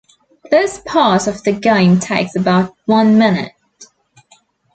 This 0.49 0.81
part 0.83 1.27
of 1.27 1.43
the 1.43 1.51
game 1.51 1.99
takes 1.99 2.35
about 2.35 2.75
one 2.87 3.19
minute. 3.19 3.51